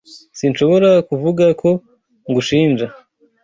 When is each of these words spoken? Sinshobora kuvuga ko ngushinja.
Sinshobora 0.37 0.89
kuvuga 1.09 1.45
ko 1.61 1.69
ngushinja. 2.29 2.87